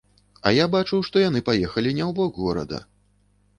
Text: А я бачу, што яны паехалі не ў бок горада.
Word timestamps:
А 0.47 0.53
я 0.55 0.63
бачу, 0.75 0.99
што 1.09 1.21
яны 1.25 1.43
паехалі 1.51 1.93
не 1.99 2.03
ў 2.09 2.17
бок 2.23 2.43
горада. 2.49 2.83